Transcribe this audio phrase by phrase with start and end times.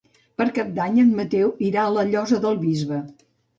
[0.41, 3.01] Per Cap d'Any en Mateu irà a la Llosa del Bisbe.